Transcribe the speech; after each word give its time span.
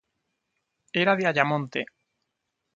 Era 1.01 1.15
de 1.15 1.27
Ayamonte. 1.27 1.85